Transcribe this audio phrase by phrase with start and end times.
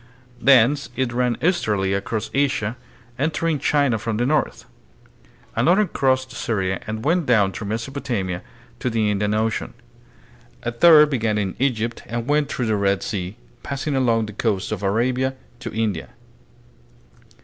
[0.41, 2.75] Thence it ran easterly across Asia,
[3.19, 4.65] entering China from the north.
[5.55, 8.41] Another crossed Syria and went down through Mesopotamia
[8.79, 9.75] to the Indian Ocean.
[10.63, 14.71] A third began in Egypt and went through the Red Sea, passing along the coast
[14.71, 16.09] of Arabia to India.